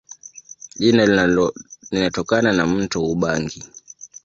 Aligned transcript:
Jina 0.75 1.29
linatokana 1.91 2.53
na 2.53 2.65
mto 2.67 3.05
Ubangi. 3.05 3.63